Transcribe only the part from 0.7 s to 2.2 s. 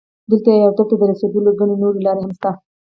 هدف ته رسېدو لپاره ګڼې نورې